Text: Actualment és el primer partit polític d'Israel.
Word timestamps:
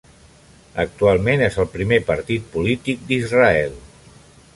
Actualment 0.83 1.43
és 1.47 1.59
el 1.63 1.69
primer 1.75 1.99
partit 2.07 2.47
polític 2.55 3.05
d'Israel. 3.11 3.77